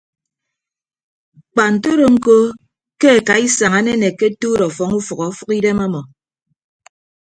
Kpa 1.51 1.63
ntodo 1.73 2.05
ñko 2.15 2.37
ke 2.99 3.09
akaisañ 3.17 3.73
anenekke 3.79 4.25
atuut 4.31 4.61
ọfọñ 4.67 4.89
ufʌhọ 4.99 5.23
ọfʌk 5.31 5.49
idem 5.57 5.79
ọmọ. 5.85 6.01